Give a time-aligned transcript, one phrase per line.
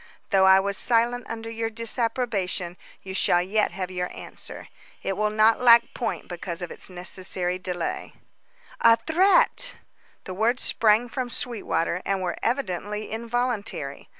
[0.31, 4.67] Though I was silent under your disapprobation, you shall yet have your answer.
[5.03, 8.13] It will not lack point because of its necessary delay."
[8.79, 9.75] "A threat!"
[10.23, 14.09] The words sprang from Sweetwater, and were evidently involuntary.